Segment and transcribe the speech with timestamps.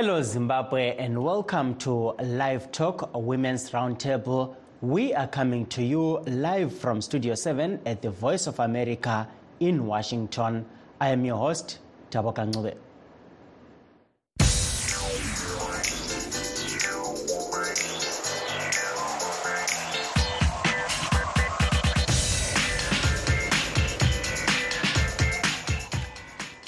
[0.00, 4.54] Hello, Zimbabwe, and welcome to Live Talk, Women's Roundtable.
[4.80, 9.26] We are coming to you live from Studio 7 at the Voice of America
[9.58, 10.64] in Washington.
[11.00, 11.80] I am your host,
[12.12, 12.76] Taboka Ngube.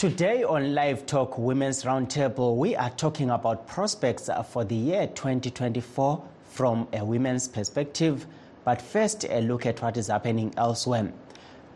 [0.01, 6.25] Today on Live Talk Women's Roundtable, we are talking about prospects for the year 2024
[6.43, 8.27] from a women's perspective.
[8.65, 11.13] But first, a look at what is happening elsewhere.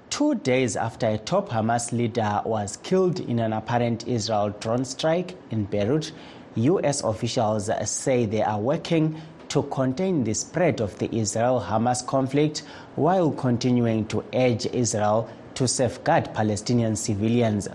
[0.09, 5.37] Two days after a top Hamas leader was killed in an apparent Israel drone strike
[5.51, 6.11] in Beirut,
[6.55, 7.05] U.S.
[7.05, 12.63] officials say they are working to contain the spread of the Israel Hamas conflict
[12.95, 17.69] while continuing to urge Israel to safeguard Palestinian civilians.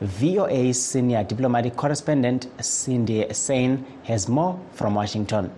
[0.00, 5.50] VOA's senior diplomatic correspondent Cindy Saine has more from Washington.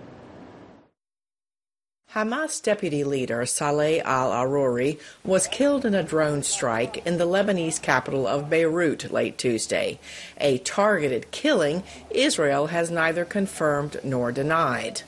[2.13, 7.81] Hamas deputy leader Saleh al Aruri was killed in a drone strike in the Lebanese
[7.81, 9.99] capital of Beirut late Tuesday.
[10.37, 15.01] A targeted killing Israel has neither confirmed nor denied.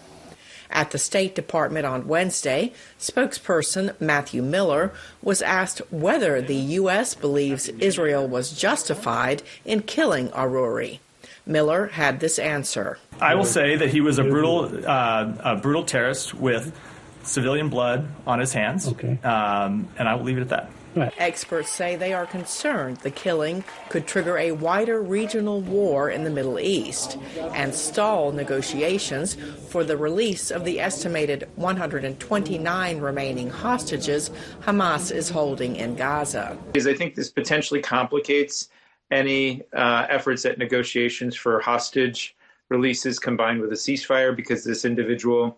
[0.76, 4.92] At the State Department on Wednesday, spokesperson Matthew Miller
[5.24, 7.16] was asked whether the U.S.
[7.16, 11.00] believes Israel was justified in killing Aruri.
[11.46, 12.98] Miller had this answer.
[13.22, 16.78] I will say that he was a brutal, uh, a brutal terrorist with
[17.24, 19.18] civilian blood on his hands, Okay.
[19.24, 20.70] um, and I will leave it at that.
[21.18, 26.30] Experts say they are concerned the killing could trigger a wider regional war in the
[26.30, 27.18] Middle East
[27.54, 29.36] and stall negotiations
[29.70, 36.58] for the release of the estimated 129 remaining hostages Hamas is holding in Gaza.
[36.72, 38.70] Because I think this potentially complicates
[39.12, 42.36] any uh, efforts at negotiations for hostage
[42.70, 45.58] releases combined with a ceasefire because this individual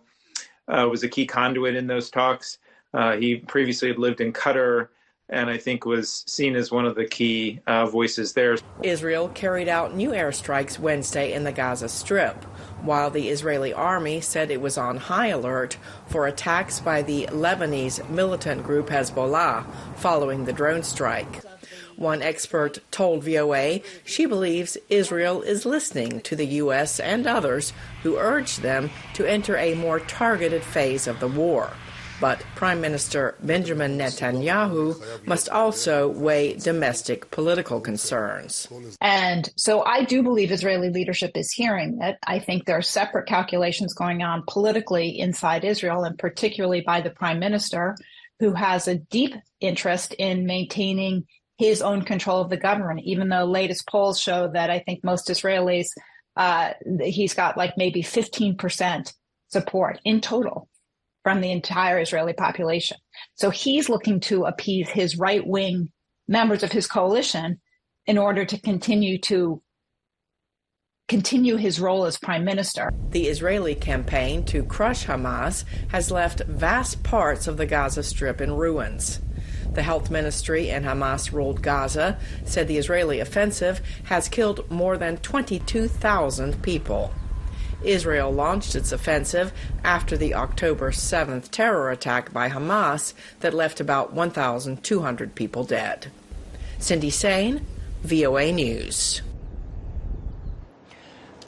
[0.68, 2.58] uh, was a key conduit in those talks.
[2.92, 4.88] Uh, he previously had lived in Qatar
[5.28, 8.56] and I think was seen as one of the key uh, voices there.
[8.82, 12.44] Israel carried out new airstrikes Wednesday in the Gaza Strip,
[12.82, 18.08] while the Israeli army said it was on high alert for attacks by the Lebanese
[18.08, 19.64] militant group Hezbollah
[19.96, 21.42] following the drone strike.
[21.96, 27.00] One expert told VOA she believes Israel is listening to the U.S.
[27.00, 27.72] and others
[28.04, 31.72] who urge them to enter a more targeted phase of the war.
[32.20, 38.66] But Prime Minister Benjamin Netanyahu must also weigh domestic political concerns.
[39.00, 42.16] And so I do believe Israeli leadership is hearing it.
[42.26, 47.10] I think there are separate calculations going on politically inside Israel, and particularly by the
[47.10, 47.96] prime minister,
[48.40, 53.44] who has a deep interest in maintaining his own control of the government, even though
[53.44, 55.88] latest polls show that I think most Israelis,
[56.36, 59.12] uh, he's got like maybe 15%
[59.48, 60.67] support in total
[61.28, 62.96] from the entire Israeli population.
[63.34, 65.92] So he's looking to appease his right wing
[66.26, 67.60] members of his coalition
[68.06, 69.60] in order to continue to
[71.06, 72.90] continue his role as prime minister.
[73.10, 78.54] The Israeli campaign to crush Hamas has left vast parts of the Gaza Strip in
[78.54, 79.20] ruins.
[79.74, 85.18] The health ministry in Hamas ruled Gaza said the Israeli offensive has killed more than
[85.18, 87.12] 22,000 people.
[87.82, 89.52] Israel launched its offensive
[89.84, 96.10] after the October 7th terror attack by Hamas that left about 1,200 people dead.
[96.78, 97.62] Cindy Saine,
[98.02, 99.22] VOA News.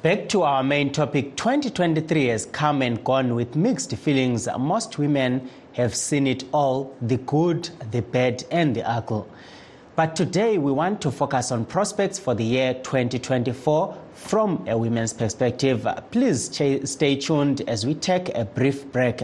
[0.02, 4.48] Back to our main topic 2023 has come and gone with mixed feelings.
[4.58, 9.24] Most women have seen it all the good, the bad, and the ugly.
[9.96, 15.12] But today we want to focus on prospects for the year 2024 from a women's
[15.12, 15.86] perspective.
[16.10, 16.44] Please
[16.84, 19.22] stay tuned as we take a brief break.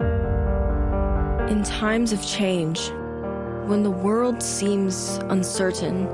[0.00, 2.90] In times of change,
[3.66, 6.06] when the world seems uncertain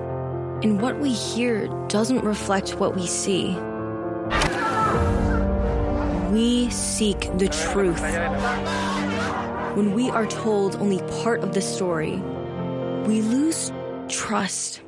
[0.63, 3.57] and what we hear doesn't reflect what we see,
[6.33, 8.03] we seek the truth.
[9.77, 12.21] When we are told only part of the story,
[13.09, 13.73] we lose
[14.09, 14.83] trust.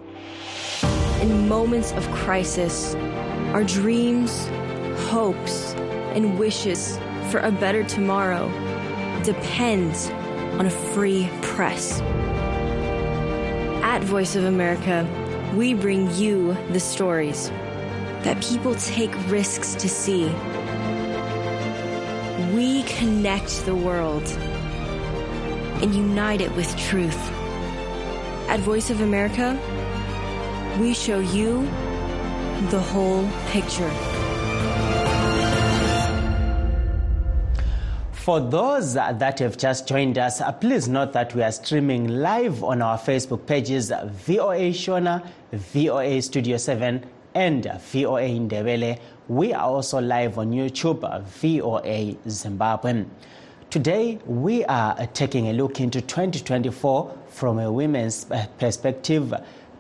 [1.22, 2.94] In moments of crisis,
[3.54, 4.46] our dreams,
[5.08, 5.72] hopes,
[6.14, 6.98] and wishes
[7.30, 8.46] for a better tomorrow
[9.24, 9.94] depend
[10.60, 12.02] on a free press.
[13.82, 15.08] At Voice of America,
[15.56, 17.48] we bring you the stories
[18.24, 20.24] that people take risks to see.
[22.54, 24.24] We connect the world
[25.80, 27.39] and unite it with truth.
[28.50, 29.56] At Voice of America,
[30.80, 31.62] we show you
[32.70, 33.88] the whole picture.
[38.10, 42.82] For those that have just joined us, please note that we are streaming live on
[42.82, 47.06] our Facebook pages VOA Shona, VOA Studio 7,
[47.36, 48.98] and VOA Ndebele.
[49.28, 53.04] We are also live on YouTube, VOA Zimbabwe.
[53.70, 59.32] Today, we are taking a look into 2024 from a women's uh, perspective.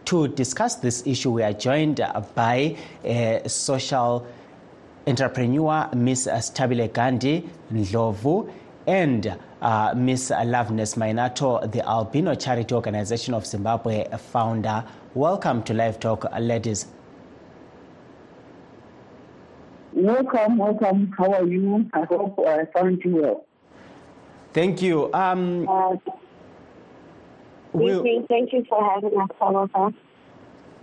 [0.04, 2.00] To discuss this issue, we are joined
[2.36, 4.24] by a social
[5.08, 6.28] entrepreneur Ms.
[6.28, 8.52] Stabile Gandhi Ndlovu
[8.86, 14.84] and uh, Miss Loveness Mainato, the Albino Charity Organization of Zimbabwe founder.
[15.14, 16.86] Welcome to Live Talk, ladies.
[19.92, 21.12] Welcome, welcome.
[21.18, 21.90] How are you?
[21.92, 23.46] I hope I found you well.
[24.52, 25.12] Thank you.
[25.14, 25.96] Um, uh,
[27.72, 29.94] we'll, thank you for having us, Salota.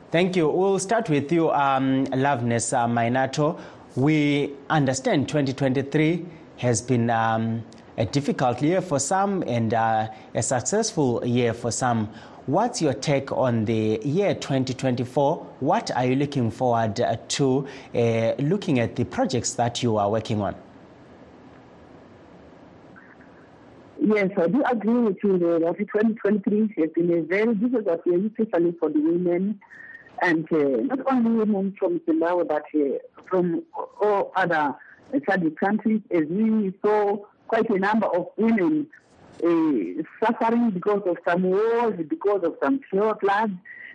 [0.09, 0.47] Thank you.
[0.47, 3.59] We'll start with you, um, Loveness uh, Mainato.
[3.97, 6.25] We understand 2023
[6.57, 7.63] has been um,
[7.97, 12.09] a difficult year for some and uh, a successful year for some.
[12.45, 15.45] What's your take on the year 2024?
[15.59, 20.41] What are you looking forward to uh, looking at the projects that you are working
[20.41, 20.55] on?
[24.07, 28.73] Yes, I do agree with you that 2023 has been a very difficult year, especially
[28.79, 29.59] for the women
[30.21, 32.99] and uh, not only women from Zimbabwe, but uh,
[33.29, 33.63] from
[34.01, 34.73] all other
[35.13, 37.17] SADC countries, as we saw
[37.49, 38.87] quite a number of women
[39.43, 43.51] uh, suffering because of some wars, because of some floods,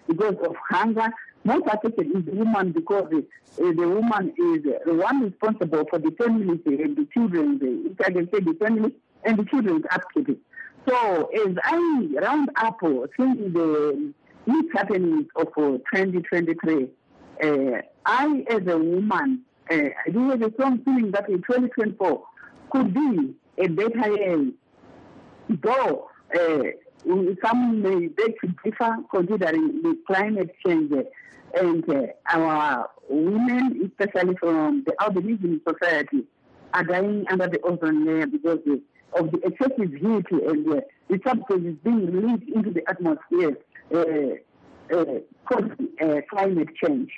[0.09, 1.09] because of hunger.
[1.45, 3.19] Most affected is the woman because the,
[3.65, 8.11] uh, the woman is the one responsible for the family, and the children, the, I
[8.11, 8.93] can say the family
[9.25, 10.43] and the children's upkeep.
[10.89, 12.79] So as I round up
[13.17, 14.13] seeing the
[14.75, 16.89] happening of 2023,
[17.43, 22.23] uh, I as a woman, uh, I do have a strong feeling that in 2024
[22.71, 24.51] could be a better year.
[25.49, 26.63] Though uh,
[27.45, 30.93] some may beg to differ considering the climate change
[31.55, 36.25] and uh, our women, especially from the albinism society,
[36.75, 38.61] are dying under the ozone layer because
[39.19, 43.57] of the excessive heat and uh, the substances being released into the atmosphere
[43.95, 45.05] uh, uh,
[45.47, 47.11] causing uh, climate change.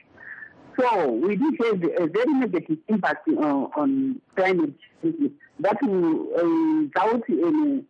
[0.78, 7.28] So we did have a very negative impact on, on climate change that will result
[7.28, 7.86] in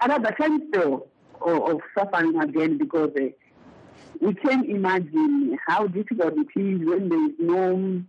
[0.00, 1.02] another kind of,
[1.40, 3.10] of suffering again because
[4.20, 8.02] we can imagine how difficult it is when there is no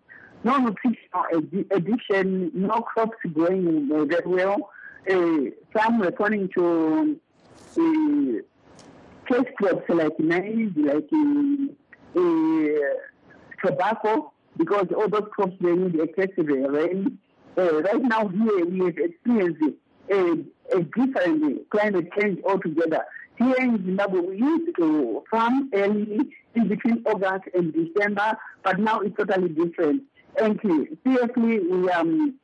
[0.44, 1.25] no nutritional
[1.71, 4.71] addition, no crops growing very well.
[5.09, 7.19] Uh, some returning to
[7.77, 8.41] uh,
[9.27, 11.09] cash crops like maize, like
[12.15, 17.18] uh, tobacco, because all those crops they need excessive rain.
[17.57, 19.62] Uh, right now here we have experienced
[20.12, 20.38] a,
[20.75, 23.06] a different climate change altogether.
[23.38, 26.19] Here in Zimbabwe, we used to farm early
[26.56, 30.04] in between August and December, but now it's totally different.
[30.41, 32.35] And seriously, we are um,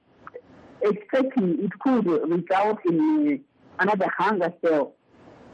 [0.81, 3.41] expecting it could result in
[3.79, 4.93] another hunger spell.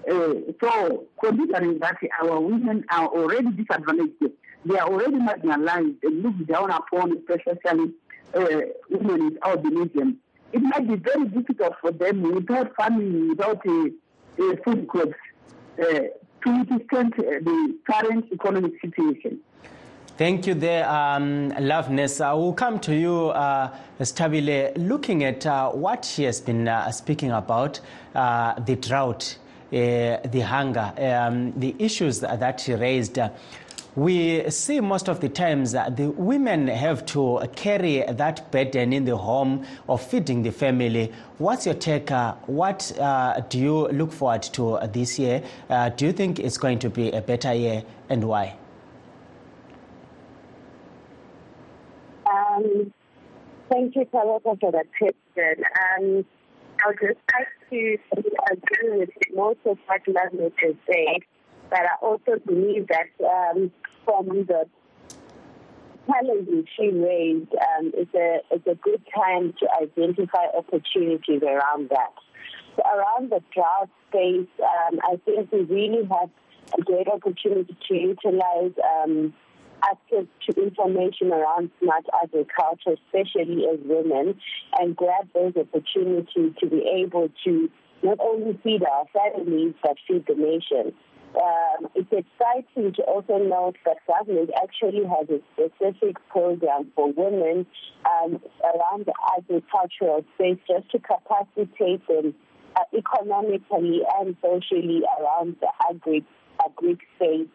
[0.09, 4.33] Uh, so, considering that our women are already disadvantaged,
[4.65, 7.91] they are already marginalized and looked down upon, especially
[8.33, 10.15] uh, women with albinism,
[10.53, 13.85] it might be very difficult for them without family, without uh,
[14.39, 15.13] uh, food crops,
[15.79, 15.99] uh,
[16.43, 19.39] to withstand the current economic situation.
[20.17, 22.21] Thank you there, um, Loveness.
[22.21, 26.91] I will come to you, uh, Stabile, looking at uh, what she has been uh,
[26.91, 27.79] speaking about,
[28.13, 29.37] uh, the drought,
[29.71, 33.17] uh, the hunger, um, the issues that she raised.
[33.95, 39.05] We see most of the times that the women have to carry that burden in
[39.05, 41.11] the home of feeding the family.
[41.39, 42.11] What's your take?
[42.11, 42.91] Uh, what
[43.49, 45.41] do you look forward to this year?
[45.95, 48.57] do you think it's going to be a better year and why?
[52.31, 52.93] Um,
[53.71, 55.63] thank you, Carlota, for that question.
[55.97, 56.25] Um,
[56.83, 57.97] I would just like to
[58.51, 61.21] agree with most of what Loveness has said,
[61.69, 63.71] but I also believe that um,
[64.03, 64.65] from the
[66.07, 72.13] challenges she raised, um, it's, a, it's a good time to identify opportunities around that.
[72.75, 76.29] So around the drought space, um, I think we really have
[76.77, 78.71] a great opportunity to utilize
[79.03, 79.33] um,
[79.83, 84.39] access to information around smart agriculture, especially as women,
[84.79, 87.69] and grab those opportunities to be able to
[88.03, 90.93] not only feed our families but feed the nation.
[91.35, 97.65] um, it's exciting to also note that government actually has a specific program for women
[98.05, 102.33] um, around the agricultural space just to capacitate them
[102.75, 106.25] uh, economically and socially around the agri
[106.63, 107.47] agri space.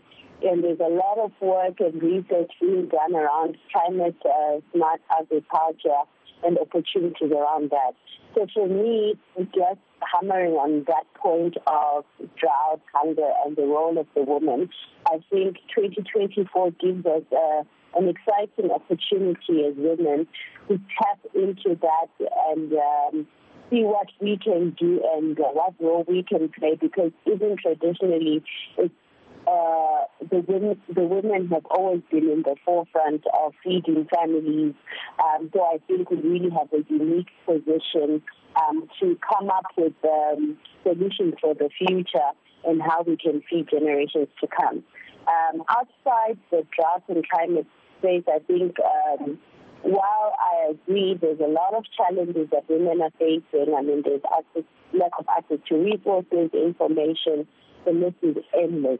[0.43, 6.03] And there's a lot of work and research being done around climate uh, smart agriculture
[6.45, 7.93] and opportunities around that.
[8.35, 9.81] So for me, just
[10.13, 12.05] hammering on that point of
[12.39, 14.69] drought, hunger, and the role of the woman,
[15.07, 17.63] I think 2024 gives us uh,
[17.97, 20.27] an exciting opportunity as women
[20.69, 23.27] to tap into that and um,
[23.71, 28.45] see what we can do and what role we can play because even traditionally
[28.77, 28.95] it's
[29.47, 34.75] uh, the women the women have always been in the forefront of feeding families.
[35.19, 38.23] Um, so I think we really have a unique position
[38.57, 42.31] um, to come up with um, solutions for the future
[42.65, 44.83] and how we can feed generations to come.
[45.29, 47.67] Um, outside the drought and climate
[47.99, 49.39] space, I think um,
[49.83, 54.23] while I agree there's a lot of challenges that women are facing, I mean, there's
[54.37, 57.47] access, lack of access to resources, information,
[57.85, 58.99] the list is endless.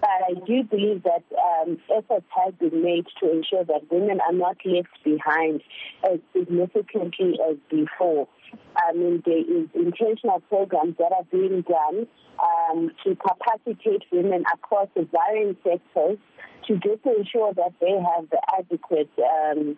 [0.00, 4.32] But I do believe that um, efforts have been made to ensure that women are
[4.32, 5.62] not left behind
[6.04, 8.28] as significantly as before.
[8.76, 12.06] I mean, there is intentional programs that are being done
[12.38, 16.18] um, to capacitate women across the varying sectors
[16.66, 19.76] to just ensure that they have the adequate um,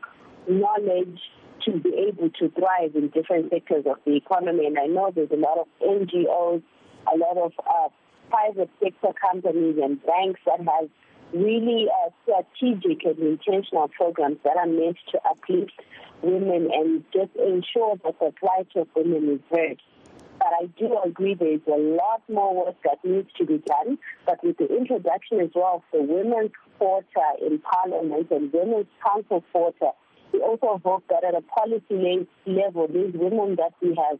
[0.49, 1.21] knowledge
[1.65, 4.67] to be able to thrive in different sectors of the economy.
[4.67, 6.63] And I know there's a lot of NGOs,
[7.13, 7.89] a lot of uh,
[8.31, 10.89] private sector companies and banks that have
[11.33, 15.73] really uh, strategic and intentional programs that are meant to uplift
[16.23, 19.81] women and just ensure that the plight of women is heard.
[20.39, 23.99] But I do agree there's a lot more work that needs to be done.
[24.25, 29.45] But with the introduction as well of the women's quota in Parliament and women's council
[29.53, 29.93] quota,
[30.33, 34.19] we also hope that at a policy level, these women that we have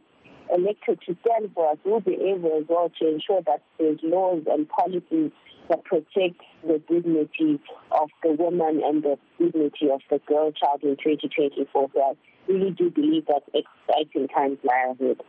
[0.53, 4.43] elected to stand for us will be able as well to ensure that there's laws
[4.47, 5.31] and policies
[5.69, 7.59] that protect the dignity
[7.91, 11.89] of the woman and the dignity of the girl child in 2024.
[11.93, 12.13] So I
[12.51, 15.21] really do believe that exciting times lie ahead.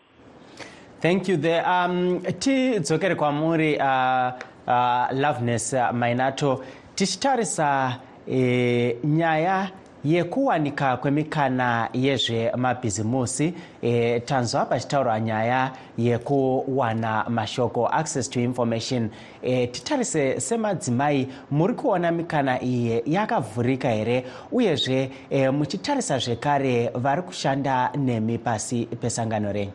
[1.01, 1.67] Thank you there.
[1.67, 9.71] Um, tidzokere kwamuri uh, uh, Loveness uh, Mainato tichitarisa eh, nyaya
[10.05, 19.11] yekuwanika kwemikana yezvemabhizimusi e, tanzwa pachitaurwa nyaya yekuwana mashoko access to information.
[19.43, 24.25] E, titarise semadzimai muri kuona mikana iyi yakavhurika here?
[24.53, 29.73] Uyezve e, muchitarisa zvekare vari kushanda nemi pasi pesangano renyu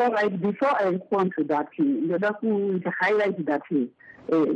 [0.00, 3.60] All right, before I respond to that, ndoda to highlight that
[4.32, 4.46] uh,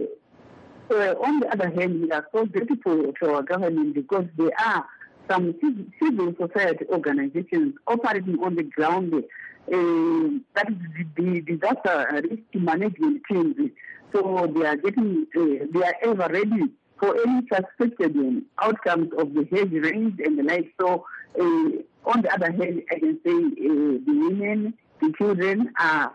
[0.91, 4.85] uh, on the other hand, we are so grateful to our government because there are
[5.31, 5.55] some
[6.01, 9.15] civil society organizations operating on the ground.
[9.15, 13.71] Uh, that is the disaster risk management teams.
[14.13, 18.17] So they are getting, uh, they are ever ready for any suspected
[18.61, 20.73] outcomes of the heavy rains and the like.
[20.81, 21.07] So
[21.41, 21.71] uh,
[22.05, 26.13] on the other hand, I can say the women, the children are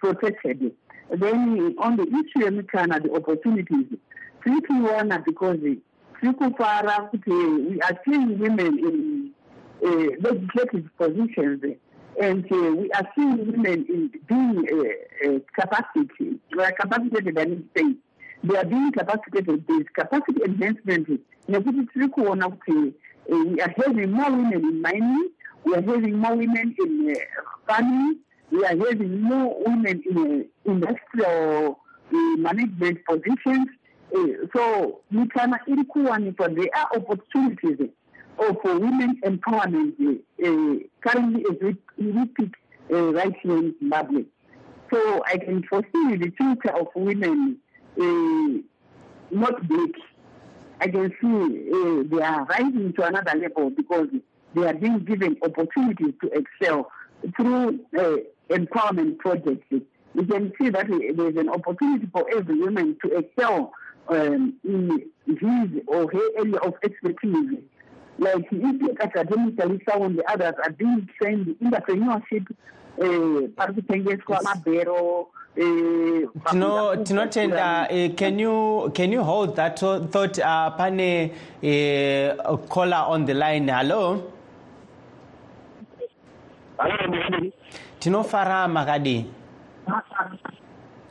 [0.00, 0.72] protected.
[1.10, 3.86] Then on the issue of the opportunities,
[4.44, 9.30] tiri kuiona because tiri kufara kuti we are seeing women in
[9.84, 11.62] uh, legislative positions
[12.20, 17.96] and uh, we are seeing women in being uh, uh, capacity, uh, capacitated and state.
[18.42, 19.64] They are being capacitated.
[19.66, 21.08] There is capacity enhancement.
[21.48, 22.94] Nekuti tiri kuona kuti
[23.28, 25.30] we are having more women in mining,
[25.64, 27.18] we are having more women in uh,
[27.66, 28.18] farming,
[28.56, 31.78] we are having more women in uh, industrial
[32.12, 33.68] uh, management positions.
[34.16, 35.48] Uh, so there
[36.74, 37.90] are opportunities
[38.38, 40.18] of women empowerment
[41.00, 41.76] currently as we,
[42.32, 42.54] speak
[42.88, 44.24] right here in Zimbabwe.
[44.90, 47.58] So I can foresee the future of women
[49.30, 49.94] not big.
[50.80, 54.08] I can see they are rising to another level because
[54.54, 56.90] they are being given opportunities to excel
[57.36, 57.80] through
[58.50, 59.66] empowerment projects.
[59.70, 63.72] You can see that there's an opportunity for every woman to excel
[64.08, 67.58] um, in his or her area of expertise.
[68.18, 72.46] Like if you academically sound, the others are being trained in entrepreneurship,
[73.56, 75.26] pari kutengeswa mabhero
[77.04, 81.30] tinotenda uh, can you can you hold that thought uh, pane
[81.62, 83.68] uh, caller on the line?
[83.68, 84.32] Hello
[87.98, 89.26] tinofara makadi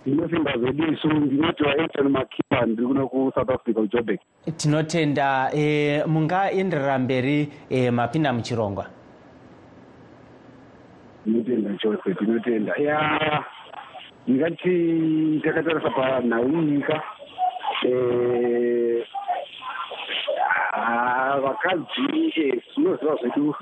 [0.05, 4.21] ndinosingazebiso ndinotiwa edson makipa ndiri kuno kusouth africa ujobek.
[4.57, 8.85] Tinotenda e, mungaenderera mberi e, mapinda muchirongwa.
[11.23, 13.43] Tinotenda chose tinotenda ya
[14.27, 17.01] ndingati takatarisa panhau inyika
[21.43, 23.55] vakadzi zvinoziva zvedu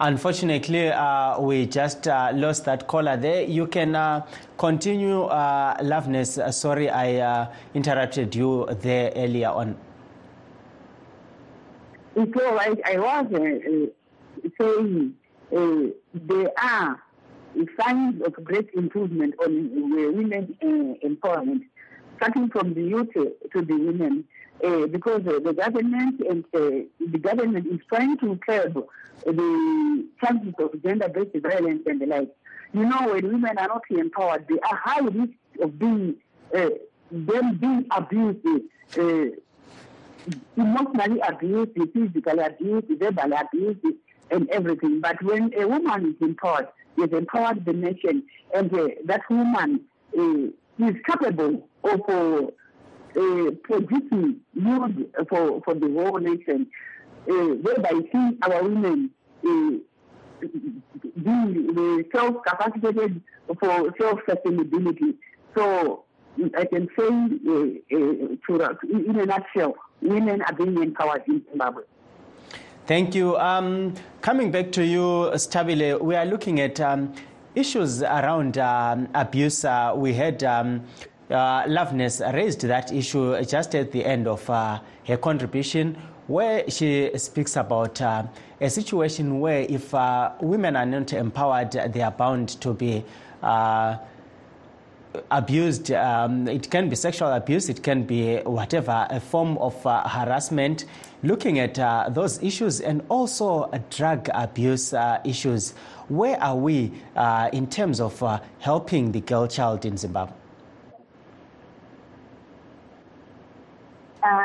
[0.00, 3.44] Unfortunately, uh, we just uh, lost that caller there.
[3.44, 4.26] You can uh,
[4.58, 6.36] continue, uh, Loveness.
[6.36, 9.76] Uh, sorry, I uh, interrupted you there earlier on.
[12.16, 12.78] It's all right.
[12.84, 15.14] I was uh, saying
[15.50, 17.00] there are
[17.80, 19.70] signs of great improvement on
[20.16, 20.56] women
[21.04, 21.62] empowerment,
[22.16, 24.24] starting from the youth to the women,
[24.62, 28.86] uh, because uh, the government and uh, the government is trying to curb
[29.24, 32.30] the chances of gender-based violence and the like.
[32.72, 36.16] You know, when women are not empowered, they are high risk of being
[36.52, 38.46] them being abused.
[40.56, 43.86] Emotionally abused, physically abused, verbally abused,
[44.30, 45.00] and everything.
[45.00, 48.22] But when a woman is empowered, is empowered the nation,
[48.54, 49.80] and that woman
[50.14, 52.00] is capable of
[53.16, 56.66] uh, producing good for, for the whole nation,
[57.28, 59.10] uh, whereby seeing our women
[59.46, 59.70] uh,
[61.22, 63.22] being self-capacitated
[63.60, 65.14] for self-sustainability.
[65.56, 66.04] So
[66.56, 68.76] I can say, uh, uh, to,
[69.08, 71.84] in a nutshell, women are being empowered in Zimbabwe.
[72.86, 73.36] Thank you.
[73.38, 77.14] Um, coming back to you, Stabile, we are looking at um,
[77.54, 79.64] issues around um, abuse.
[79.64, 80.84] Uh, we had um,
[81.30, 87.10] uh, Loveness raised that issue just at the end of uh, her contribution, where she
[87.16, 88.22] speaks about uh,
[88.60, 93.04] a situation where if uh, women are not empowered, they are bound to be
[93.42, 93.96] uh,
[95.30, 95.90] abused.
[95.92, 100.86] Um, it can be sexual abuse, it can be whatever, a form of uh, harassment.
[101.22, 105.74] Looking at uh, those issues and also uh, drug abuse issues,
[106.08, 106.92] where are we
[107.52, 108.22] in terms of
[108.58, 110.43] helping the girl child in Zimbabwe?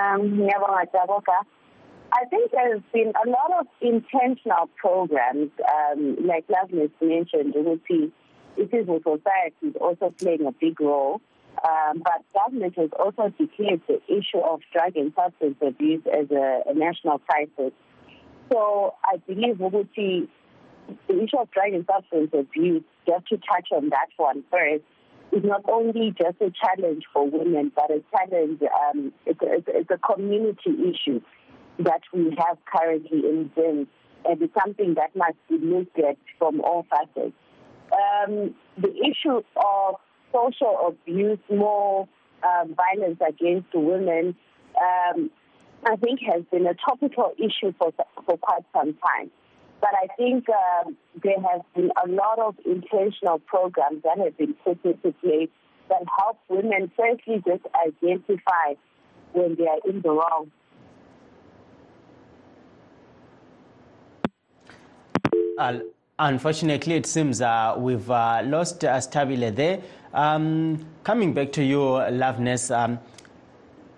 [0.09, 0.49] Um,
[2.11, 8.11] I think there's been a lot of intentional programs, um, like Loveness mentioned, Ruti,
[8.71, 11.21] civil society is also playing a big role.
[11.63, 16.61] Um, but government has also declared the issue of drug and substance abuse as a,
[16.67, 17.73] a national crisis.
[18.51, 20.27] So I believe Uguti,
[21.07, 24.83] the issue of drug and substance abuse, just to touch on that one first,
[25.31, 29.89] is not only just a challenge for women, but a challenge, um, it's, a, it's,
[29.91, 31.21] a, community issue
[31.79, 33.87] that we have currently in Zim,
[34.25, 37.35] and it's something that must be looked at from all facets.
[37.91, 39.95] Um, the issue of
[40.33, 42.07] social abuse, more
[42.43, 44.35] um, violence against women,
[44.79, 45.29] um,
[45.85, 47.91] I think has been a topical issue for,
[48.25, 49.31] for quite some time.
[49.81, 54.53] But I think um, there have been a lot of intentional programs that have been
[54.55, 55.49] put into place
[55.89, 58.75] that help women firstly just identify
[59.33, 60.51] when they are in the wrong.
[65.57, 65.79] Uh,
[66.19, 69.81] unfortunately, it seems uh, we've uh, lost uh, Stabile there.
[70.13, 72.99] Um, coming back to you, Loveness, um,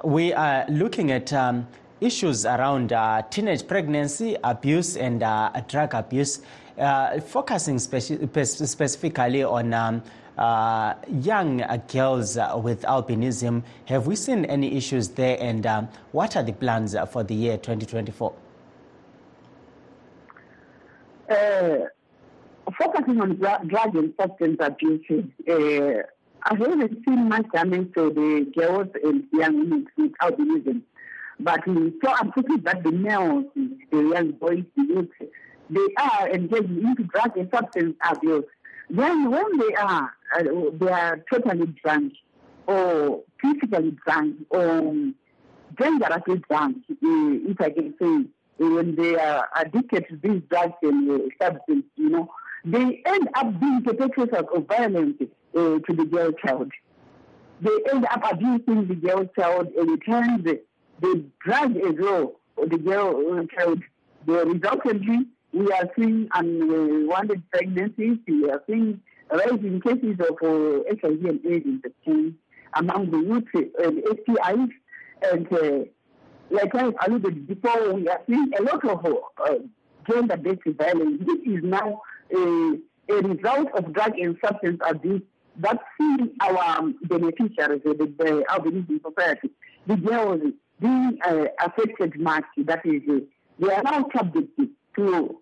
[0.04, 1.68] we are looking at um,
[2.02, 6.42] issues around uh, teenage pregnancy, abuse, and uh, drug abuse,
[6.78, 10.04] uh, focusing speci- specifically on um,
[10.38, 13.64] uh, young girls with albinism.
[13.86, 17.58] Have we seen any issues there, and um, what are the plans for the year
[17.58, 18.34] 2024?
[22.78, 25.02] focusing on drug and substance abuse,
[25.50, 26.04] uh,
[26.44, 30.82] I haven't seen much damage to the girls and young women with albinism.
[31.44, 35.10] But so I'm thinking that the males, the young boys, the youth,
[35.70, 38.44] they are engaging into drug and substance abuse.
[38.90, 42.14] Then when they are, uh, they are totally drunk
[42.68, 45.12] or physically drunk or
[45.80, 48.26] dangerously drunk, uh, if I can say,
[48.58, 52.30] when they are addicted to these drugs and uh, substances, you know,
[52.66, 55.18] they end up being perpetrators of violence
[55.54, 56.72] to the girl child.
[57.62, 60.46] They end up abusing the girl child and it turns
[61.02, 63.82] they drag as well the girl uh, child.
[64.26, 68.20] The resultantly, we are seeing unwanted pregnancies.
[68.28, 72.38] We are seeing rising cases of uh, HIV and AIDS in the infection
[72.76, 74.70] among the youth uh, and STIs.
[75.32, 75.86] And uh,
[76.50, 79.54] like I alluded before, we are seeing a lot of uh,
[80.10, 81.24] gender-based violence.
[81.26, 82.02] This is now
[82.36, 82.78] a,
[83.10, 85.22] a result of drug and substance abuse
[85.58, 89.50] that see our um, beneficiaries, the, the albinism society,
[89.88, 90.42] the girls
[90.82, 93.20] being uh, affected much, that is, uh,
[93.60, 94.60] they are now subject
[94.96, 95.40] to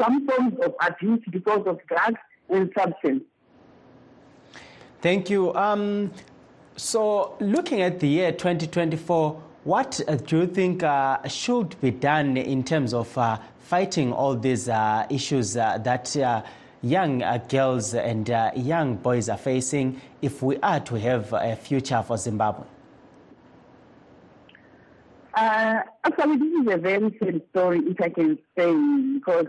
[0.00, 3.22] some forms of abuse because of drugs and substance.
[5.00, 5.54] Thank you.
[5.54, 6.10] Um,
[6.76, 12.36] so, looking at the year 2024, what uh, do you think uh, should be done
[12.36, 16.16] in terms of uh, fighting all these uh, issues uh, that
[16.82, 22.16] young girls and young boys are facing if we are to have a future for
[22.16, 22.64] Zimbabwe?
[25.34, 28.72] Actually, this is a very sad story, if I can say,
[29.14, 29.46] because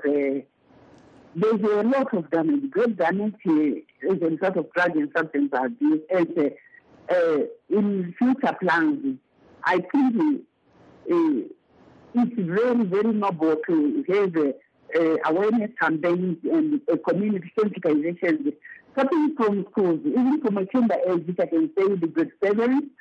[1.36, 6.02] there's a lot of damage, great damage as a result of drug and substance abuse.
[6.10, 6.52] And
[7.10, 9.18] uh, in future plans,
[9.66, 10.46] I think
[11.12, 11.50] uh,
[12.16, 18.54] it's very, very noble to have uh, awareness campaigns and uh, community sensitization,
[18.94, 22.92] starting from schools, even from a chamber age, I can say the grade seven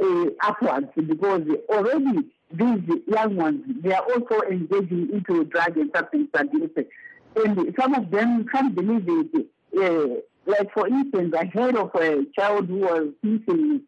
[0.00, 6.28] uh, upwards, because already these young ones, they are also engaging into drug and substance
[6.34, 6.70] abuse.
[7.34, 9.46] And some of them can't believe it.
[9.76, 13.82] Uh, like, for instance, I heard of a child who was missing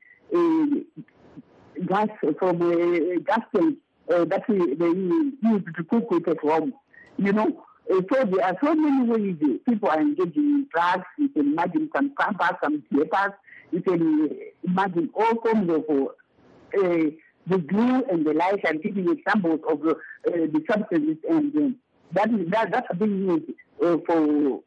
[1.87, 3.79] gas from a gas tank
[4.13, 6.73] uh, that they use to cook with at home.
[7.19, 9.37] You know, uh, so there are so many ways
[9.69, 11.05] people are engaging in drugs.
[11.19, 13.33] You can imagine some campers, some papers.
[13.75, 14.31] You can
[14.63, 17.11] imagine all forms of uh,
[17.47, 18.61] the glue and the like.
[18.65, 21.77] I'm giving examples of uh, the substances and uh,
[22.13, 23.51] that is that that's being used
[23.85, 24.61] uh, for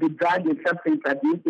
[0.00, 1.40] the drug and substance abuse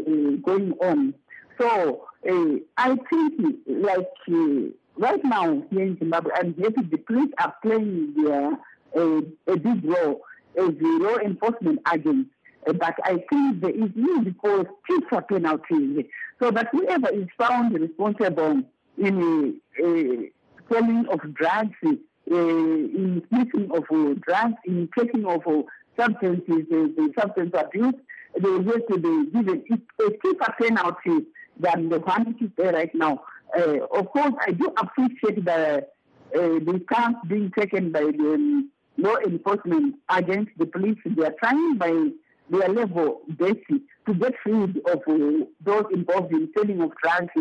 [0.00, 1.14] uh, going on.
[1.60, 7.32] So uh, I think, like uh, right now here in Zimbabwe, I'm happy the police
[7.38, 8.52] are playing their,
[8.96, 10.22] uh, a big role
[10.58, 12.30] as the law enforcement agents.
[12.66, 16.04] Uh, but I think there is need for stricter penalties
[16.40, 18.62] so that whoever is found responsible
[18.98, 21.88] in uh, selling of drugs, uh,
[22.30, 25.62] in sniffing of uh, drugs, in taking of uh,
[25.98, 27.94] substances, uh, substance abuse,
[28.38, 31.26] they have to be given a stricter penalty
[31.58, 33.22] than the one which is there right now.
[33.56, 35.86] Uh, of course, I do appreciate the
[36.32, 40.98] uh, the stance being taken by the um, law enforcement against the police.
[41.04, 42.10] They are trying by
[42.50, 47.32] their level basic to get rid of uh, those involved in selling of drugs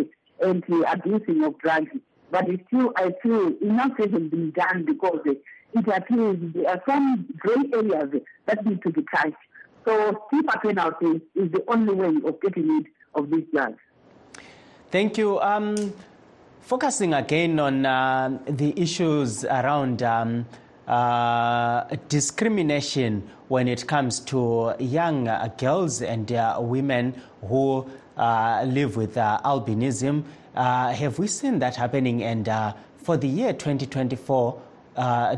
[0.41, 1.91] and uh, abusing of drugs.
[2.32, 5.41] But still, I feel enough hasn't been done because it
[5.74, 9.36] appears there are some gray areas that need to be touched.
[9.86, 13.80] So, steeper penalties is the only way of getting rid of these drugs.
[14.91, 15.39] Thank you.
[15.39, 15.93] Um,
[16.62, 20.45] focusing again on uh, the issues around um,
[20.89, 27.13] uh, discrimination when it comes to young uh, girls and uh, women
[27.47, 30.23] who uh, live with uh, albinism.
[30.56, 32.23] have we seen that happening?
[32.23, 32.49] And
[32.97, 34.62] for the year 2024,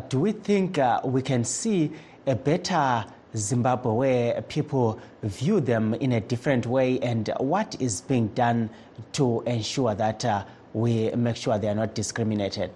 [0.08, 1.92] do we think we can see
[2.26, 8.28] a better Zimbabwe where people view them in a different way and what is being
[8.30, 8.70] done
[9.14, 12.72] to ensure that we make sure they are not discriminated?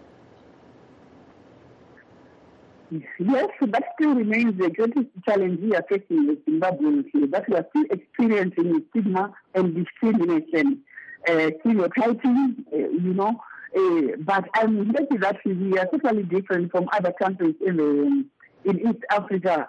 [3.19, 7.65] Yes, that still remains the greatest challenge we are facing Zimbabweans here, that we are
[7.69, 10.81] still experiencing stigma and discrimination,
[11.27, 13.41] uh, stereotyping, uh, you know.
[13.77, 18.25] Uh, but I'm happy that we are totally different from other countries in, the,
[18.69, 19.67] in East Africa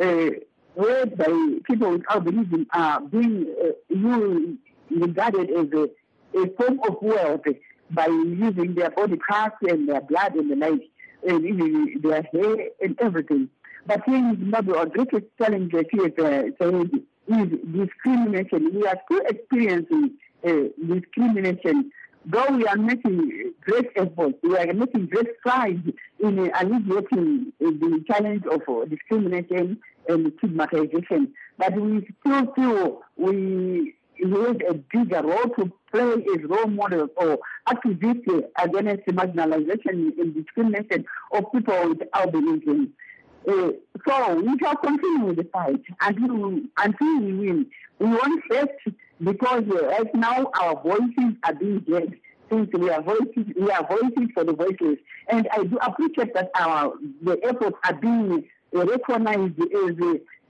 [0.00, 0.30] uh,
[0.74, 7.40] whereby people with albinism are being uh, regarded as a, a form of wealth
[7.90, 10.82] by using their body parts and their blood and the like,
[11.26, 13.48] and their hair and everything.
[13.86, 18.74] But here in Zimbabwe, our greatest challenge uh, is discrimination.
[18.74, 20.12] We are still experiencing
[20.44, 20.52] uh,
[20.86, 21.92] discrimination
[22.26, 25.88] though we are making great efforts, we are making great strides
[26.20, 34.74] in alleviating the challenge of discrimination and stigmatization, but we still feel we have a
[34.74, 41.88] bigger role to play as role models or activists against marginalization and discrimination of people
[41.90, 42.90] with albinism.
[43.48, 43.70] Uh,
[44.06, 47.66] so we shall continue the fight until, until we win.
[47.98, 48.70] We won't rest
[49.22, 52.18] because uh, right now our voices are being heard
[52.50, 54.98] since we are voices, we are voices for the voiceless.
[55.28, 59.96] And I do appreciate that our the efforts are being recognized as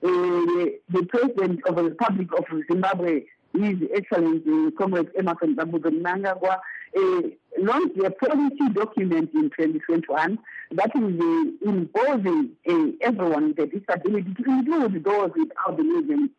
[0.03, 3.23] uh, the president of the Republic of Zimbabwe,
[3.59, 6.59] His Excellency Comrade Emmerson Dambudzo Mnangagwa,
[6.97, 7.23] uh,
[7.59, 10.39] launched a policy document in 2021
[10.73, 16.31] that is uh, involving uh, everyone with a disability, to include those with albinism.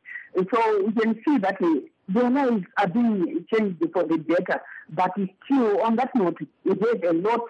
[0.53, 5.12] So we can see that uh, the laws are being changed for the better, but
[5.45, 7.41] still, on that note, have a lot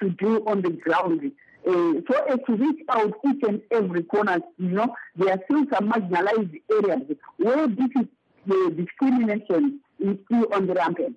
[0.00, 1.32] to do on the ground.
[1.66, 5.64] Uh, so as to reach out each and every corner, you know, there are still
[5.72, 7.02] some marginalized areas
[7.36, 8.06] where this is
[8.50, 11.16] the discrimination is still on the rampant.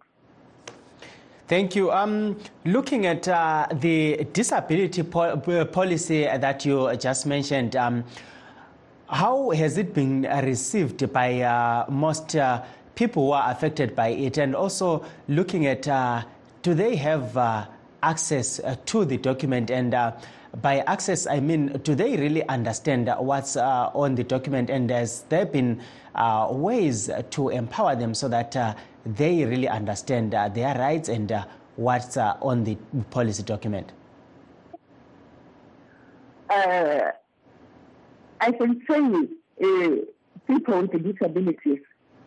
[1.47, 1.91] Thank you.
[1.91, 5.37] Um, looking at uh, the disability po-
[5.71, 8.03] policy that you just mentioned, um,
[9.09, 12.63] how has it been received by uh, most uh,
[12.95, 14.37] people who are affected by it?
[14.37, 16.23] And also looking at uh,
[16.61, 17.65] do they have uh,
[18.01, 19.69] access uh, to the document?
[19.69, 19.93] And
[20.61, 24.69] by access, I mean, do they really understand what's uh, on the document?
[24.69, 25.81] And has there been
[26.15, 32.17] uh, ways to empower them so that uh, they really understand their rights and what's
[32.17, 32.75] on the
[33.09, 33.91] policy document?
[36.49, 37.13] I
[38.51, 39.27] can say
[39.63, 39.95] uh,
[40.45, 41.79] people with disabilities,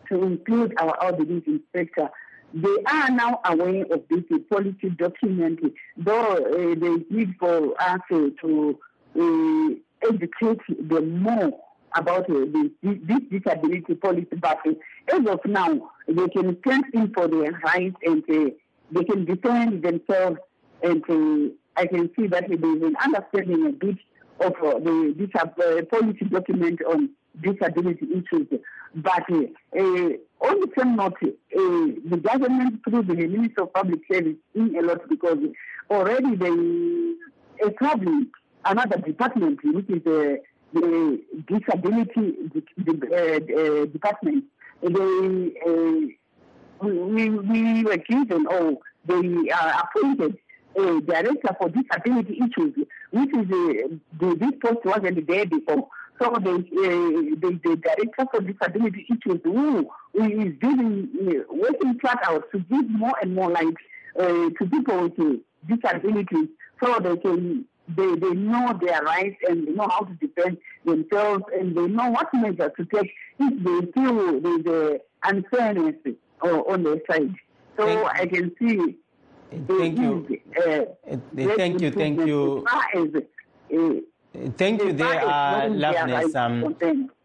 [0.09, 2.09] to include our outreach inspector,
[2.53, 5.59] they are now aware of this policy document,
[5.97, 8.79] though uh, they need for us uh, to
[9.19, 11.51] uh, educate them more
[11.95, 14.27] about uh, this, this disability policy.
[14.39, 14.71] But uh,
[15.13, 18.51] as of now, they can stand in for their rights and uh,
[18.91, 20.37] they can defend themselves.
[20.83, 23.97] And I can see that there is an understanding a bit
[24.39, 27.09] of the this, policy document on
[27.41, 28.47] disability issues.
[28.95, 31.29] But eh, eh, uh, on the same note, eh,
[32.09, 35.39] the government through the Minister of Public Service in a lot because
[35.89, 38.31] already they established
[38.65, 40.41] another department which is the
[41.47, 42.35] disability
[43.93, 44.43] department.
[44.81, 46.17] They,
[46.81, 50.37] we, we were given or they are appointed
[50.77, 52.75] a director for disability issues,
[53.11, 55.87] which is uh, the, this post wasn't there before.
[56.19, 62.19] So the, uh, the, the director for disability issues who, is doing uh, working flat
[62.23, 63.75] out to give more and more light
[64.19, 65.33] uh, to people with uh,
[65.67, 66.49] disabilities
[66.83, 71.43] so they can they, they know their rights and they know how to defend themselves
[71.57, 75.95] and they know what measures to take if they feel there's unfairness
[76.43, 77.33] uh, on their side.
[77.77, 78.97] So Thank I can see
[79.49, 80.39] Thank you.
[80.57, 80.85] Uh,
[81.35, 81.91] thank you.
[81.91, 84.05] Thank you.
[84.57, 84.93] Thank you.
[84.93, 86.35] There are Loveness.
[86.35, 86.75] Um,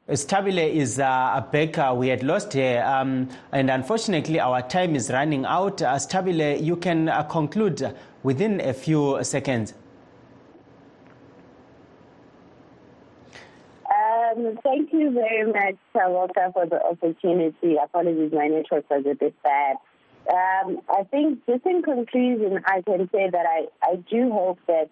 [0.09, 1.95] Stabile is uh, a baker.
[1.95, 5.83] We had lost her, um, and unfortunately, our time is running out.
[5.83, 9.75] Uh, Stabile, you can uh, conclude within a few seconds.
[13.87, 17.77] Um, thank you very much, Tawaka, for the opportunity.
[17.77, 19.77] Apologies, my network was a bit bad.
[20.31, 24.89] Um, I think just in conclusion, I can say that I, I do hope that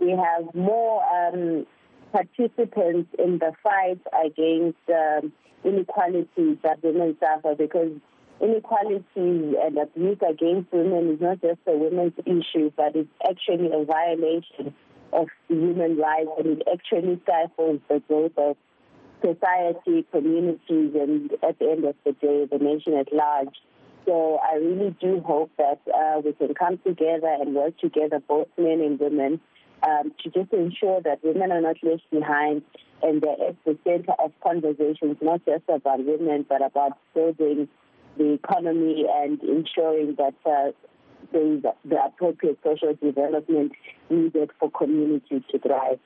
[0.00, 1.66] we have more um,
[2.12, 5.32] participants in the fight against um,
[5.64, 7.92] inequalities that women suffer because
[8.40, 13.84] inequality and abuse against women is not just a women's issue, but it's actually a
[13.84, 14.74] violation
[15.12, 18.56] of human rights and it actually stifles the growth of
[19.24, 23.56] society, communities, and at the end of the day, the nation at large.
[24.06, 28.48] So I really do hope that uh, we can come together and work together, both
[28.56, 29.40] men and women,
[29.82, 32.62] um, to just ensure that women are not left behind
[33.02, 37.68] and they're at the center of conversations, not just about women, but about building
[38.16, 40.72] the economy and ensuring that uh,
[41.32, 43.72] there is the appropriate social development
[44.10, 45.98] needed for communities to thrive.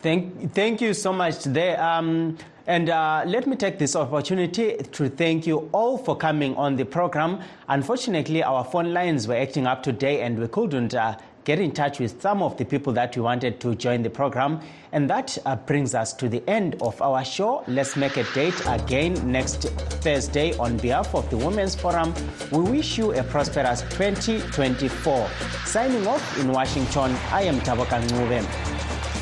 [0.00, 1.82] Thank, thank you so much there.
[1.82, 6.76] Um, and uh, let me take this opportunity to thank you all for coming on
[6.76, 7.40] the program.
[7.68, 11.98] Unfortunately, our phone lines were acting up today and we couldn't uh, get in touch
[11.98, 14.60] with some of the people that we wanted to join the program.
[14.92, 17.64] And that uh, brings us to the end of our show.
[17.66, 19.62] Let's make a date again next
[20.02, 22.14] Thursday on behalf of the Women's Forum.
[22.50, 25.28] We wish you a prosperous 2024.
[25.66, 29.13] Signing off in Washington, I am Tabakan Ngube.